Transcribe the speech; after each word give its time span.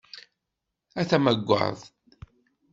A 1.01 1.03
tamagadt! 1.09 1.93